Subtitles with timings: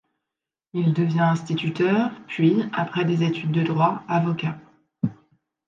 [0.73, 4.57] Il devient instituteur puis, après des études de Droit, avocat.